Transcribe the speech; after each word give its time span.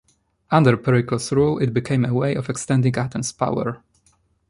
Under 0.49 0.75
Pericles' 0.77 1.31
rule, 1.31 1.59
it 1.59 1.75
became 1.75 2.05
a 2.05 2.13
way 2.15 2.33
of 2.33 2.49
extending 2.49 2.95
Athens' 2.97 3.31
power. 3.31 3.83